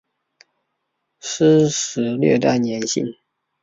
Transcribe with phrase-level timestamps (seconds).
[1.19, 3.13] 湿时略带黏性。